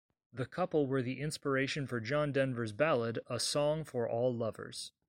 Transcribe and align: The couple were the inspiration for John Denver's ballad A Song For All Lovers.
The 0.33 0.47
couple 0.47 0.87
were 0.87 1.03
the 1.03 1.21
inspiration 1.21 1.85
for 1.85 1.99
John 1.99 2.31
Denver's 2.31 2.71
ballad 2.71 3.19
A 3.27 3.39
Song 3.39 3.83
For 3.83 4.09
All 4.09 4.33
Lovers. 4.35 4.91